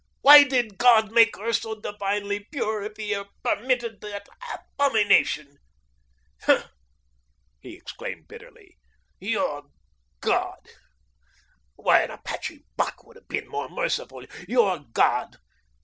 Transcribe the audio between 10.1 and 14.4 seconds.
God! Why, an Apache buck would have been more merciful.